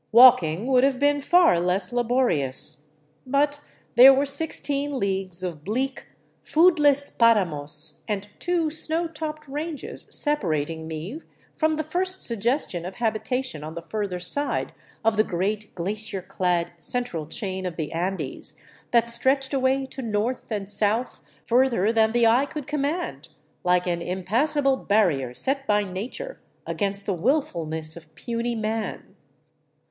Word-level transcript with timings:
Walking 0.11 0.65
would 0.65 0.83
have 0.83 0.97
been 0.97 1.21
far 1.21 1.59
less 1.59 1.93
la 1.93 2.01
borious. 2.01 2.87
But 3.27 3.61
there 3.93 4.11
were 4.11 4.25
sixteen 4.25 4.97
leagues 4.97 5.43
of 5.43 5.63
bleak, 5.63 6.07
foodless 6.43 7.11
paramos 7.11 7.99
and 8.07 8.27
two 8.39 8.71
snow 8.71 9.07
topped 9.07 9.47
ranges 9.47 10.07
separating 10.09 10.87
me 10.87 11.21
from 11.55 11.75
the 11.75 11.83
first 11.83 12.23
suggestion 12.23 12.83
of 12.83 12.95
habitation 12.95 13.63
on 13.63 13.75
the 13.75 13.83
further 13.83 14.17
side 14.17 14.73
of 15.05 15.17
the 15.17 15.23
great 15.23 15.75
glacier 15.75 16.23
clad 16.23 16.71
central 16.79 17.27
chain 17.27 17.67
of 17.67 17.75
the 17.75 17.91
Andes, 17.91 18.55
that 18.89 19.07
stretched 19.07 19.53
away 19.53 19.85
to 19.85 20.01
north 20.01 20.49
and 20.51 20.67
south 20.67 21.21
further 21.45 21.93
than 21.93 22.11
the 22.11 22.25
eye 22.25 22.47
could 22.47 22.65
command, 22.65 23.27
like 23.63 23.85
an 23.85 24.01
impassable 24.01 24.77
barrier 24.77 25.35
set 25.35 25.67
by 25.67 25.83
nature 25.83 26.39
against 26.65 27.05
the 27.05 27.13
wilfulness 27.13 27.95
of 27.95 28.15
puny 28.15 28.55
man. 28.55 29.15